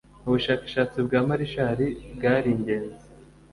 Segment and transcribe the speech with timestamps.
[0.27, 1.79] Ubushakashatsi bwa Marshall
[2.15, 3.05] bwari ingenzi